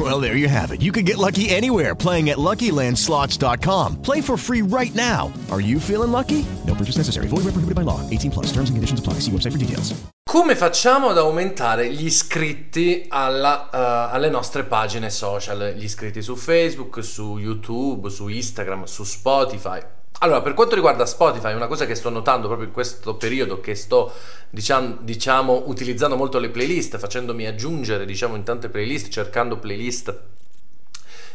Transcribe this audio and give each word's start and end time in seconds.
Well, 0.00 0.18
there 0.18 0.34
you 0.34 0.48
have 0.48 0.72
it. 0.72 0.80
You 0.80 0.92
can 0.92 1.04
get 1.04 1.18
lucky 1.18 1.50
anywhere 1.50 1.94
playing 1.94 2.30
at 2.30 2.38
LuckyLandSlots.com. 2.38 4.00
Play 4.00 4.22
for 4.22 4.38
free 4.38 4.62
right 4.62 4.94
now. 4.94 5.30
Are 5.50 5.60
you 5.60 5.78
feeling 5.78 6.10
lucky? 6.10 6.46
No 6.66 6.74
purchase 6.74 6.96
necessary. 6.96 7.26
Void 7.26 7.44
where 7.44 7.52
prohibited 7.52 7.74
by 7.74 7.82
law. 7.82 8.00
18 8.08 8.30
plus. 8.30 8.46
Terms 8.46 8.70
and 8.70 8.78
conditions 8.78 9.00
apply. 9.00 9.20
See 9.20 9.30
website 9.30 9.52
for 9.52 9.58
details. 9.58 9.92
Come 10.24 10.54
facciamo 10.54 11.08
ad 11.08 11.18
aumentare 11.18 11.92
gli 11.92 12.06
iscritti 12.06 13.04
alla, 13.08 13.68
uh, 13.70 14.14
alle 14.14 14.30
nostre 14.30 14.62
pagine 14.62 15.10
social? 15.10 15.74
Gli 15.76 15.84
iscritti 15.84 16.22
su 16.22 16.36
Facebook, 16.36 17.02
su 17.02 17.36
YouTube, 17.36 18.08
su 18.08 18.28
Instagram, 18.28 18.84
su 18.84 19.04
Spotify. 19.04 19.80
Allora, 20.22 20.42
per 20.42 20.52
quanto 20.52 20.74
riguarda 20.74 21.06
Spotify, 21.06 21.54
una 21.54 21.66
cosa 21.66 21.86
che 21.86 21.94
sto 21.94 22.10
notando 22.10 22.46
proprio 22.46 22.66
in 22.66 22.74
questo 22.74 23.14
periodo, 23.14 23.60
che 23.60 23.74
sto 23.74 24.12
diciamo, 24.50 24.98
diciamo 25.00 25.62
utilizzando 25.64 26.14
molto 26.14 26.38
le 26.38 26.50
playlist, 26.50 26.98
facendomi 26.98 27.46
aggiungere 27.46 28.04
diciamo 28.04 28.36
in 28.36 28.42
tante 28.42 28.68
playlist, 28.68 29.08
cercando 29.08 29.56
playlist 29.56 30.14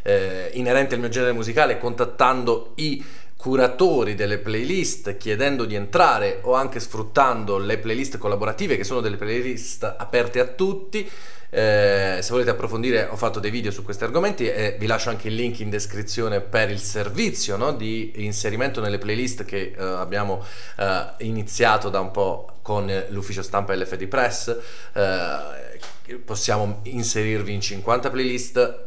eh, 0.03 0.51
inerenti 0.53 0.93
al 0.93 0.99
mio 0.99 1.09
genere 1.09 1.31
musicale, 1.31 1.79
contattando 1.79 2.73
i 2.75 3.03
curatori 3.45 4.15
delle 4.15 4.39
playlist 4.39 5.17
chiedendo 5.17 5.65
di 5.65 5.75
entrare 5.75 6.39
o 6.41 6.55
anche 6.55 6.79
sfruttando 6.79 7.59
le 7.59 7.77
playlist 7.77 8.17
collaborative 8.17 8.75
che 8.75 8.83
sono 8.83 9.01
delle 9.01 9.17
playlist 9.17 9.83
aperte 9.83 10.39
a 10.39 10.47
tutti. 10.47 11.07
Eh, 11.51 12.17
se 12.21 12.31
volete 12.31 12.49
approfondire 12.49 13.07
ho 13.07 13.15
fatto 13.15 13.39
dei 13.39 13.51
video 13.51 13.69
su 13.69 13.83
questi 13.83 14.03
argomenti 14.03 14.49
e 14.49 14.77
vi 14.79 14.87
lascio 14.87 15.11
anche 15.11 15.27
il 15.27 15.35
link 15.35 15.59
in 15.59 15.69
descrizione 15.69 16.41
per 16.41 16.71
il 16.71 16.79
servizio 16.79 17.55
no, 17.55 17.73
di 17.73 18.13
inserimento 18.25 18.81
nelle 18.81 18.97
playlist 18.97 19.45
che 19.45 19.75
eh, 19.77 19.79
abbiamo 19.79 20.43
eh, 20.79 21.05
iniziato 21.19 21.89
da 21.89 21.99
un 21.99 22.09
po' 22.09 22.57
con 22.63 22.91
l'ufficio 23.09 23.43
stampa 23.43 23.75
LFD 23.75 24.07
Press. 24.07 24.57
Eh, 24.91 26.17
possiamo 26.25 26.79
inserirvi 26.85 27.53
in 27.53 27.61
50 27.61 28.09
playlist 28.09 28.84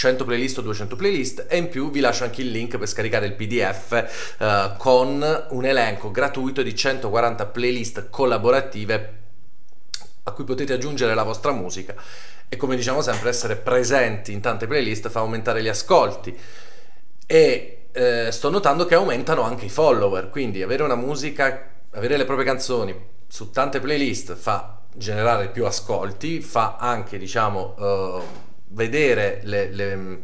100 0.00 0.24
playlist 0.24 0.56
o 0.56 0.62
200 0.62 0.96
playlist 0.96 1.44
e 1.46 1.58
in 1.58 1.68
più 1.68 1.90
vi 1.90 2.00
lascio 2.00 2.24
anche 2.24 2.40
il 2.40 2.50
link 2.50 2.78
per 2.78 2.88
scaricare 2.88 3.26
il 3.26 3.34
pdf 3.34 4.36
eh, 4.38 4.72
con 4.78 5.46
un 5.50 5.64
elenco 5.66 6.10
gratuito 6.10 6.62
di 6.62 6.74
140 6.74 7.44
playlist 7.44 8.08
collaborative 8.08 9.18
a 10.22 10.30
cui 10.32 10.44
potete 10.44 10.72
aggiungere 10.72 11.12
la 11.12 11.22
vostra 11.22 11.52
musica 11.52 11.94
e 12.48 12.56
come 12.56 12.76
diciamo 12.76 13.02
sempre 13.02 13.28
essere 13.28 13.56
presenti 13.56 14.32
in 14.32 14.40
tante 14.40 14.66
playlist 14.66 15.10
fa 15.10 15.20
aumentare 15.20 15.62
gli 15.62 15.68
ascolti. 15.68 16.34
E 17.26 17.88
eh, 17.92 18.28
sto 18.32 18.48
notando 18.48 18.86
che 18.86 18.94
aumentano 18.94 19.42
anche 19.42 19.66
i 19.66 19.68
follower 19.68 20.30
quindi 20.30 20.62
avere 20.62 20.82
una 20.82 20.94
musica 20.94 21.72
avere 21.90 22.16
le 22.16 22.24
proprie 22.24 22.46
canzoni 22.46 22.94
su 23.26 23.50
tante 23.50 23.80
playlist 23.80 24.34
fa 24.34 24.80
generare 24.94 25.48
più 25.48 25.66
ascolti 25.66 26.40
fa 26.40 26.76
anche 26.78 27.18
diciamo 27.18 27.74
uh, 27.76 28.49
vedere 28.70 29.40
le, 29.44 29.70
le, 29.70 30.18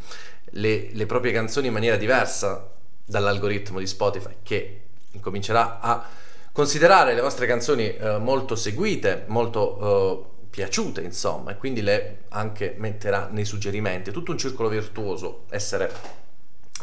le, 0.50 0.88
le 0.92 1.06
proprie 1.06 1.32
canzoni 1.32 1.68
in 1.68 1.72
maniera 1.72 1.96
diversa 1.96 2.72
dall'algoritmo 3.04 3.78
di 3.78 3.86
Spotify 3.86 4.36
che 4.42 4.80
incomincerà 5.12 5.80
a 5.80 6.04
considerare 6.52 7.14
le 7.14 7.20
vostre 7.20 7.46
canzoni 7.46 7.94
eh, 7.94 8.18
molto 8.18 8.56
seguite, 8.56 9.24
molto 9.26 10.32
eh, 10.40 10.46
piaciute, 10.48 11.02
insomma, 11.02 11.50
e 11.52 11.56
quindi 11.56 11.82
le 11.82 12.24
anche 12.30 12.74
metterà 12.78 13.28
nei 13.30 13.44
suggerimenti. 13.44 14.10
È 14.10 14.12
tutto 14.12 14.30
un 14.30 14.38
circolo 14.38 14.68
virtuoso 14.68 15.44
essere 15.50 15.92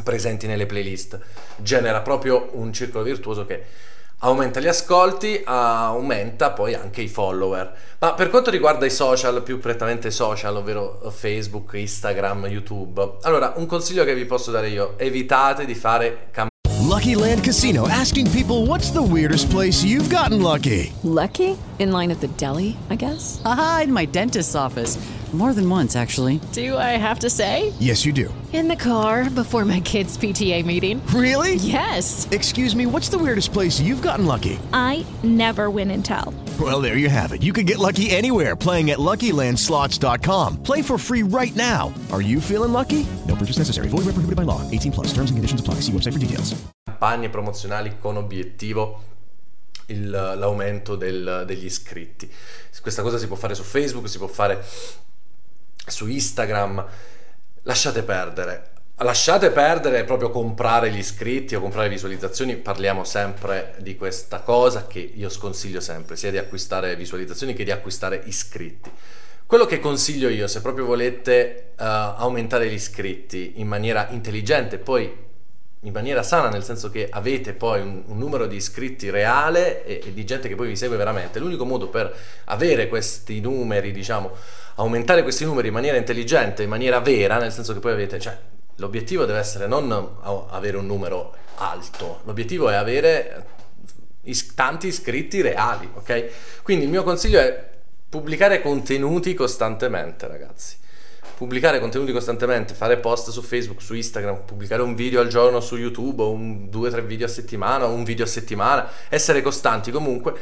presenti 0.04 0.48
nelle 0.48 0.66
playlist, 0.66 1.20
genera 1.58 2.02
proprio 2.02 2.50
un 2.54 2.72
circolo 2.72 3.04
virtuoso 3.04 3.46
che 3.46 3.64
aumenta 4.24 4.60
gli 4.60 4.68
ascolti, 4.68 5.42
aumenta 5.46 6.52
poi 6.52 6.74
anche 6.74 7.02
i 7.02 7.08
follower. 7.08 7.74
Ma 8.00 8.14
per 8.14 8.30
quanto 8.30 8.50
riguarda 8.50 8.86
i 8.86 8.90
social, 8.90 9.42
più 9.44 9.60
prettamente 9.60 10.12
social, 10.12 10.56
ovvero 10.56 11.00
Facebook, 11.10 11.74
Instagram, 11.74 12.48
YouTube, 12.48 13.18
allora 13.22 13.54
un 13.56 13.66
consiglio 13.66 14.04
che 14.04 14.16
vi 14.16 14.26
posso 14.26 14.52
dare 14.52 14.70
io, 14.70 14.94
evitate 14.98 15.66
di 15.66 15.76
fare 15.76 16.28
campagne. 16.32 16.52
Lucky 16.86 17.16
Land 17.16 17.44
Casino 17.44 17.88
asking 17.88 18.30
people 18.30 18.66
what's 18.66 18.92
the 18.92 19.02
weirdest 19.02 19.50
place 19.50 19.84
you've 19.84 20.14
gotten 20.14 20.42
lucky? 20.42 20.92
Lucky? 21.04 21.58
In 21.80 21.92
line 21.92 22.12
at 22.12 22.20
the 22.20 22.30
deli, 22.38 22.76
I 22.90 22.96
guess? 22.96 23.42
Aha, 23.44 23.82
in 23.84 23.92
my 23.92 24.06
dentist's 24.06 24.54
office. 24.54 24.98
More 25.34 25.52
than 25.56 25.68
once, 25.68 25.96
actually. 25.96 26.40
Do 26.52 26.78
I 26.78 26.96
have 26.98 27.18
to 27.20 27.30
say? 27.30 27.74
Yes, 27.80 28.06
you 28.06 28.14
do. 28.14 28.32
In 28.54 28.68
the 28.68 28.76
car 28.76 29.32
before 29.32 29.66
my 29.66 29.80
kids' 29.80 30.16
PTA 30.16 30.64
meeting. 30.64 31.02
Really? 31.08 31.56
Yes. 31.56 32.28
Excuse 32.30 32.76
me, 32.76 32.86
what's 32.86 33.10
the 33.10 33.18
weirdest 33.18 33.52
place 33.52 33.82
you've 33.82 34.04
gotten 34.04 34.28
lucky? 34.28 34.60
I 34.74 35.04
never 35.24 35.72
win 35.72 35.90
and 35.90 36.06
tell. 36.06 36.36
Well, 36.60 36.82
there 36.82 36.98
you 36.98 37.10
have 37.10 37.32
it. 37.34 37.42
You 37.42 37.52
can 37.52 37.66
get 37.66 37.80
lucky 37.80 38.12
anywhere 38.12 38.56
playing 38.56 38.92
at 38.92 39.00
LuckyLandSlots.com. 39.00 40.62
Play 40.62 40.84
for 40.84 41.00
free 41.00 41.24
right 41.24 41.56
now. 41.56 41.92
Are 42.12 42.22
you 42.22 42.40
feeling 42.40 42.72
lucky? 42.72 43.04
No 43.28 43.34
purchase 43.36 43.58
necessary. 43.58 43.88
Void 43.88 44.06
where 44.06 44.14
prohibited 44.14 44.38
by 44.38 44.44
law. 44.44 44.62
18 44.70 44.92
plus. 44.92 45.08
Terms 45.08 45.32
and 45.32 45.38
conditions 45.38 45.62
apply. 45.62 45.76
See 45.82 45.92
website 45.92 46.14
for 46.14 46.20
details. 46.20 46.54
Campagne 46.86 47.30
promozionali 47.30 47.98
con 48.00 48.18
obiettivo 48.18 49.02
il, 49.88 50.10
l'aumento 50.10 50.96
del, 50.96 51.44
degli 51.48 51.66
iscritti. 51.66 52.32
Questa 52.82 53.02
cosa 53.02 53.18
si 53.18 53.28
può 53.28 53.36
fare 53.36 53.56
su 53.56 53.64
Facebook, 53.64 54.08
si 54.08 54.18
può 54.18 54.28
fare 54.28 54.64
su 55.86 56.08
Instagram, 56.08 56.86
lasciate 57.64 58.04
perdere. 58.04 58.72
Lasciate 58.98 59.50
perdere 59.50 60.04
proprio 60.04 60.30
comprare 60.30 60.92
gli 60.92 61.00
iscritti 61.00 61.56
o 61.56 61.60
comprare 61.60 61.90
visualizzazioni, 61.90 62.56
parliamo 62.56 63.04
sempre 63.04 63.76
di 63.80 63.96
questa 63.96 64.40
cosa 64.40 64.88
che 64.88 65.00
io 65.00 65.30
sconsiglio 65.30 65.82
sempre, 65.82 66.16
sia 66.16 66.32
di 66.32 66.38
acquistare 66.38 66.96
visualizzazioni 66.96 67.54
che 67.54 67.64
di 67.64 67.72
acquistare 67.72 68.22
iscritti. 68.26 68.92
Quello 69.46 69.66
che 69.66 69.80
consiglio 69.80 70.30
io, 70.30 70.48
se 70.48 70.62
proprio 70.62 70.86
volete 70.86 71.72
uh, 71.72 71.84
aumentare 71.84 72.70
gli 72.70 72.74
iscritti 72.74 73.54
in 73.56 73.68
maniera 73.68 74.08
intelligente, 74.12 74.78
poi 74.78 75.12
in 75.84 75.92
maniera 75.92 76.24
sana, 76.24 76.50
nel 76.50 76.64
senso 76.64 76.90
che 76.90 77.08
avete 77.10 77.54
poi 77.54 77.82
un, 77.82 78.04
un 78.06 78.18
numero 78.18 78.48
di 78.48 78.56
iscritti 78.56 79.10
reale 79.10 79.86
e, 79.86 80.02
e, 80.06 80.14
di 80.14 80.26
gente 80.26 80.48
che 80.48 80.56
poi 80.56 80.68
vi 80.68 80.76
segue 80.76 80.98
veramente. 80.98 81.40
L'unico 81.40 81.66
modo 81.66 81.90
per 81.90 82.16
avere 82.46 82.88
questi 82.88 83.40
numeri, 83.40 83.92
diciamo, 83.92 84.32
aumentare 84.76 85.24
questi 85.24 85.46
numeri 85.46 85.68
in 85.68 85.74
maniera 85.74 85.98
intelligente, 85.98 86.64
in 86.64 86.70
maniera 86.70 87.00
vera, 87.00 87.38
nel 87.38 87.52
senso 87.52 87.74
che 87.74 87.80
poi 87.80 87.92
avete, 87.92 88.20
cioè, 88.20 88.38
l'obiettivo 88.78 89.26
deve 89.26 89.40
essere 89.40 89.68
non 89.68 89.92
avere 90.50 90.78
un 90.78 90.86
numero 90.86 91.36
alto, 91.56 92.22
l'obiettivo 92.24 92.70
è 92.70 92.76
avere 92.76 93.46
is- 94.24 94.54
tanti 94.56 94.88
iscritti 94.88 95.42
reali, 95.42 95.90
ok? 95.94 96.62
Quindi 96.64 96.86
il 96.86 96.90
mio 96.90 97.04
consiglio 97.04 97.40
è 97.40 97.72
pubblicare 98.10 98.62
contenuti 98.62 99.34
costantemente, 99.34 100.28
ragazzi 100.28 100.82
pubblicare 101.36 101.80
contenuti 101.80 102.12
costantemente, 102.12 102.74
fare 102.74 102.98
post 102.98 103.30
su 103.30 103.42
Facebook, 103.42 103.82
su 103.82 103.94
Instagram, 103.94 104.44
pubblicare 104.46 104.82
un 104.82 104.96
video 104.96 105.22
al 105.22 105.28
giorno 105.28 105.60
su 105.60 105.78
YouTube, 105.78 106.24
o 106.24 106.32
un, 106.32 106.70
due 106.70 106.90
o 106.90 106.92
tre 106.92 107.02
video 107.02 107.26
a 107.26 107.30
settimana, 107.30 107.86
un 107.86 108.04
video 108.04 108.26
a 108.26 108.28
settimana, 108.28 108.88
essere 109.10 109.42
costanti 109.42 109.92
comunque 109.92 110.34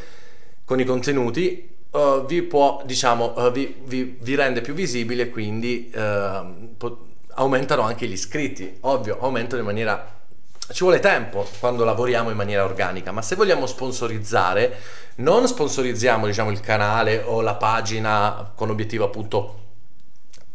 con 0.66 0.79
i 0.79 0.85
contenuti 0.85 1.69
uh, 1.91 2.25
vi 2.25 2.41
può, 2.44 2.81
diciamo, 2.85 3.34
uh, 3.35 3.52
vi, 3.52 3.81
vi, 3.84 4.18
vi, 4.19 4.35
rende 4.35 4.62
più 4.62 4.74
visibili 4.74 5.22
e 5.22 5.29
quindi 5.29 5.91
uh, 5.94 6.75
po- 6.78 7.08
aumentano 7.34 7.81
anche 7.81 8.08
gli 8.08 8.13
iscritti. 8.13 8.78
Ovvio, 8.81 9.19
aumentano 9.19 9.62
in 9.62 9.68
maniera 9.68 10.19
ci 10.72 10.84
vuole 10.84 11.00
tempo 11.00 11.46
quando 11.59 11.84
lavoriamo 11.84 12.29
in 12.29 12.38
maniera 12.38 12.63
organica, 12.63 13.12
ma 13.12 13.22
se 13.22 13.35
vogliamo 13.35 13.66
sponsorizzare, 13.66 14.78
non 15.16 15.47
sponsorizziamo 15.47 16.25
diciamo, 16.25 16.50
il 16.50 16.62
canale 16.62 17.22
o 17.25 17.41
la 17.41 17.56
pagina 17.56 18.52
con 18.55 18.70
obiettivo 18.70 19.05
appunto 19.05 19.60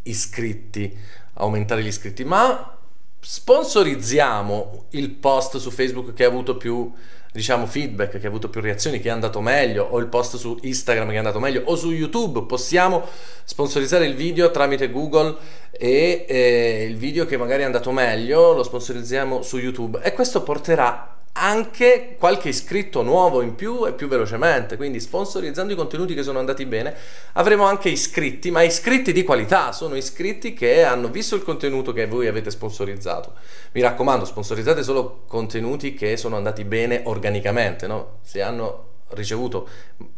iscritti, 0.08 0.96
aumentare 1.34 1.82
gli 1.82 1.88
iscritti, 1.88 2.24
ma 2.24 2.78
sponsorizziamo 3.20 4.86
il 4.90 5.10
post 5.10 5.56
su 5.56 5.70
Facebook 5.70 6.12
che 6.12 6.24
ha 6.24 6.28
avuto 6.28 6.56
più 6.56 6.92
diciamo 7.32 7.66
feedback, 7.66 8.18
che 8.18 8.26
ha 8.26 8.28
avuto 8.28 8.48
più 8.48 8.60
reazioni, 8.62 8.98
che 8.98 9.08
è 9.08 9.12
andato 9.12 9.40
meglio, 9.40 9.84
o 9.84 9.98
il 9.98 10.06
post 10.06 10.36
su 10.36 10.58
Instagram 10.62 11.08
che 11.08 11.14
è 11.14 11.18
andato 11.18 11.38
meglio, 11.38 11.62
o 11.66 11.76
su 11.76 11.90
YouTube. 11.90 12.44
Possiamo 12.46 13.06
sponsorizzare 13.44 14.06
il 14.06 14.14
video 14.14 14.50
tramite 14.50 14.90
Google 14.90 15.36
e 15.70 16.24
eh, 16.26 16.86
il 16.88 16.96
video 16.96 17.26
che 17.26 17.36
magari 17.36 17.62
è 17.62 17.66
andato 17.66 17.92
meglio 17.92 18.54
lo 18.54 18.62
sponsorizziamo 18.62 19.42
su 19.42 19.58
YouTube 19.58 20.00
e 20.02 20.14
questo 20.14 20.42
porterà 20.42 21.15
anche 21.38 22.16
qualche 22.18 22.48
iscritto 22.48 23.02
nuovo 23.02 23.42
in 23.42 23.54
più 23.54 23.86
e 23.86 23.92
più 23.92 24.08
velocemente. 24.08 24.76
Quindi 24.76 25.00
sponsorizzando 25.00 25.72
i 25.72 25.76
contenuti 25.76 26.14
che 26.14 26.22
sono 26.22 26.38
andati 26.38 26.64
bene, 26.66 26.94
avremo 27.34 27.64
anche 27.64 27.88
iscritti, 27.88 28.50
ma 28.50 28.62
iscritti 28.62 29.12
di 29.12 29.22
qualità, 29.22 29.72
sono 29.72 29.96
iscritti 29.96 30.54
che 30.54 30.82
hanno 30.84 31.08
visto 31.08 31.36
il 31.36 31.42
contenuto 31.42 31.92
che 31.92 32.06
voi 32.06 32.26
avete 32.26 32.50
sponsorizzato. 32.50 33.34
Mi 33.72 33.80
raccomando, 33.80 34.24
sponsorizzate 34.24 34.82
solo 34.82 35.24
contenuti 35.26 35.94
che 35.94 36.16
sono 36.16 36.36
andati 36.36 36.64
bene 36.64 37.02
organicamente, 37.04 37.86
no? 37.86 38.18
Se 38.22 38.42
hanno 38.42 38.84
ricevuto 39.10 39.68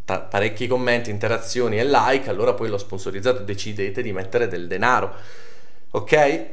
ta- 0.05 0.21
parecchi 0.21 0.67
commenti, 0.67 1.11
interazioni 1.11 1.79
e 1.79 1.85
like, 1.85 2.31
allora 2.31 2.55
poi 2.55 2.69
lo 2.69 2.79
sponsorizzato 2.79 3.43
decidete 3.43 4.03
di 4.03 4.13
mettere 4.13 4.49
del 4.49 4.67
denaro. 4.67 5.15
Ok? 5.91 6.47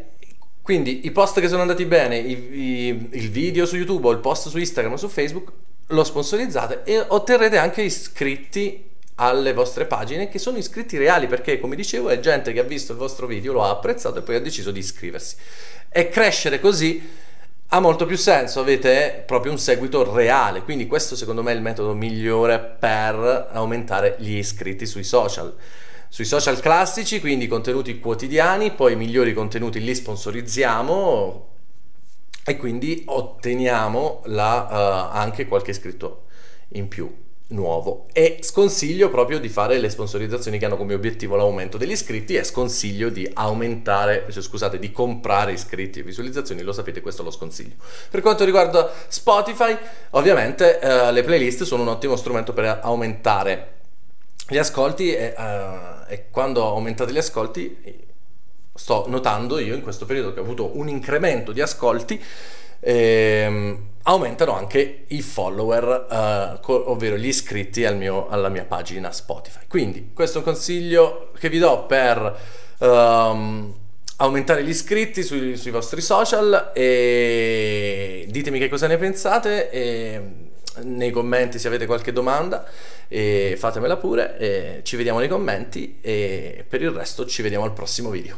Quindi 0.66 1.06
i 1.06 1.12
post 1.12 1.40
che 1.40 1.48
sono 1.48 1.62
andati 1.62 1.86
bene, 1.86 2.18
i, 2.18 2.32
i, 2.32 3.10
il 3.12 3.30
video 3.30 3.68
su 3.68 3.76
YouTube 3.76 4.08
o 4.08 4.10
il 4.10 4.18
post 4.18 4.48
su 4.48 4.58
Instagram 4.58 4.94
o 4.94 4.98
su 4.98 5.08
Facebook, 5.08 5.52
lo 5.90 6.04
sponsorizzate 6.04 6.82
e 6.86 7.06
otterrete 7.08 7.60
anche 7.60 7.84
iscritti 7.84 8.84
alle 9.18 9.54
vostre 9.54 9.86
pagine 9.86 10.28
che 10.28 10.40
sono 10.40 10.58
iscritti 10.58 10.98
reali 10.98 11.28
perché 11.28 11.60
come 11.60 11.76
dicevo 11.76 12.10
è 12.10 12.20
gente 12.20 12.52
che 12.52 12.62
ha 12.62 12.64
visto 12.64 12.94
il 12.94 12.98
vostro 12.98 13.28
video, 13.28 13.54
lo 13.54 13.64
ha 13.64 13.70
apprezzato 13.70 14.18
e 14.18 14.22
poi 14.24 14.38
ha 14.38 14.42
deciso 14.42 14.72
di 14.72 14.80
iscriversi. 14.80 15.36
E 15.88 16.10
crescere 16.10 16.60
così 16.60 17.12
ha 17.68 17.80
molto 17.80 18.08
più 18.08 18.18
senso, 18.18 18.60
avete 18.60 19.24
proprio 19.24 19.52
un 19.52 19.60
seguito 19.60 20.16
reale, 20.16 20.64
quindi 20.64 20.88
questo 20.88 21.16
secondo 21.16 21.44
me 21.44 21.52
è 21.52 21.56
il 21.56 21.62
metodo 21.62 21.94
migliore 21.94 22.58
per 22.60 23.50
aumentare 23.52 24.16
gli 24.18 24.36
iscritti 24.36 24.88
sui 24.88 25.04
social. 25.04 25.56
Sui 26.10 26.26
social 26.26 26.60
classici, 26.60 27.20
quindi 27.20 27.48
contenuti 27.48 28.00
quotidiani, 28.00 28.72
poi 28.72 28.94
i 28.94 28.96
migliori 28.96 29.34
contenuti 29.34 29.84
li 29.84 29.94
sponsorizziamo 29.94 31.48
e 32.46 32.58
quindi 32.58 33.04
otteniamo 33.06 34.22
la, 34.26 34.68
uh, 35.12 35.18
anche 35.18 35.48
qualche 35.48 35.72
iscritto 35.72 36.26
in 36.70 36.88
più 36.88 37.24
nuovo 37.48 38.08
e 38.12 38.40
sconsiglio 38.42 39.10
proprio 39.10 39.40
di 39.40 39.50
fare 39.50 39.78
le 39.80 39.90
sponsorizzazioni 39.90 40.58
che 40.58 40.66
hanno 40.66 40.78
come 40.78 40.96
obiettivo 40.96 41.36
l'aumento 41.36 41.78
degli 41.78 41.92
iscritti 41.92 42.36
e 42.36 42.44
sconsiglio 42.44 43.10
di 43.10 43.30
aumentare, 43.34 44.26
cioè, 44.32 44.42
scusate, 44.42 44.80
di 44.80 44.92
comprare 44.92 45.52
iscritti 45.52 46.00
e 46.00 46.04
visualizzazioni, 46.04 46.62
lo 46.62 46.72
sapete, 46.72 47.02
questo 47.02 47.24
lo 47.24 47.32
sconsiglio. 47.32 47.76
Per 48.10 48.22
quanto 48.22 48.46
riguarda 48.46 48.92
Spotify, 49.08 49.78
ovviamente 50.12 50.80
eh, 50.80 51.12
le 51.12 51.24
playlist 51.24 51.64
sono 51.64 51.84
un 51.84 51.90
ottimo 51.90 52.16
strumento 52.16 52.54
per 52.54 52.80
aumentare 52.82 53.74
gli 54.48 54.58
ascolti 54.58 55.14
e, 55.14 55.34
uh, 55.38 56.04
e 56.08 56.26
quando 56.30 56.66
aumentate 56.66 57.12
gli 57.12 57.18
ascolti 57.18 58.04
sto 58.74 59.06
notando 59.08 59.58
io 59.58 59.74
in 59.74 59.82
questo 59.82 60.06
periodo 60.06 60.34
che 60.34 60.40
ho 60.40 60.44
avuto 60.44 60.78
un 60.78 60.90
incremento 60.90 61.52
di 61.54 61.62
ascolti 61.62 62.22
ehm, 62.82 63.88
aumentano 64.04 64.52
anche 64.54 65.06
i 65.08 65.22
follower, 65.22 66.08
eh, 66.12 66.60
co- 66.62 66.92
ovvero 66.92 67.18
gli 67.18 67.28
iscritti 67.28 67.86
al 67.86 67.98
mio, 67.98 68.28
alla 68.28 68.50
mia 68.50 68.66
pagina 68.66 69.12
Spotify. 69.12 69.62
Quindi 69.68 70.12
questo 70.14 70.38
è 70.38 70.42
un 70.42 70.46
consiglio 70.46 71.32
che 71.40 71.50
vi 71.50 71.58
do 71.58 71.86
per 71.86 72.40
um, 72.80 73.74
aumentare 74.18 74.64
gli 74.64 74.70
iscritti 74.70 75.24
sui, 75.24 75.58
sui, 75.58 75.72
vostri 75.72 76.02
social 76.02 76.72
e 76.74 78.28
ditemi 78.30 78.60
che 78.60 78.70
cosa 78.70 78.88
ne 78.88 78.98
pensate 78.98 79.70
nei 80.84 81.12
commenti 81.12 81.58
se 81.58 81.68
avete 81.68 81.86
qualche 81.86 82.12
domanda 82.12 82.66
e 83.08 83.56
fatemela 83.58 83.98
pure 83.98 84.38
e 84.38 84.80
ci 84.84 84.96
vediamo 84.96 85.20
nei 85.20 85.28
commenti 85.28 85.98
e 86.02 86.66
per 86.68 86.82
il 86.82 86.92
resto 86.92 87.26
ci 87.26 87.42
vediamo 87.42 87.64
al 87.64 87.74
prossimo 87.74 88.10
video. 88.10 88.38